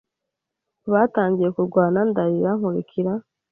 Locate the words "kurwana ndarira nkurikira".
1.55-3.13